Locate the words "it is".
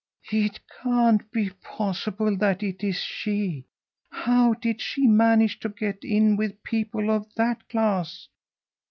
2.63-2.95